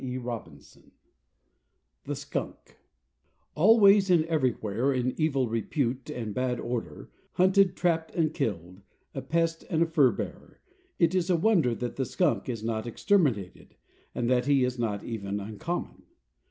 XXXII 0.03 0.93
THE 2.05 2.15
SKUNK 2.15 2.77
Always 3.53 4.09
and 4.09 4.25
everywhere 4.25 4.91
in 4.91 5.13
evil 5.15 5.47
repute 5.47 6.09
and 6.09 6.33
bad 6.33 6.59
odor, 6.59 7.11
hunted, 7.33 7.75
trapped, 7.75 8.09
and 8.15 8.33
killed, 8.33 8.81
a 9.13 9.21
pest 9.21 9.63
and 9.69 9.83
a 9.83 9.85
fur 9.85 10.11
bearer, 10.11 10.59
it 10.97 11.13
is 11.13 11.29
a 11.29 11.35
wonder 11.37 11.75
that 11.75 11.97
the 11.97 12.05
skunk 12.05 12.49
is 12.49 12.63
not 12.63 12.87
exterminated, 12.87 13.75
and 14.15 14.27
that 14.27 14.47
he 14.47 14.63
is 14.63 14.79
not 14.79 15.03
even 15.03 15.39
uncommon. 15.39 16.01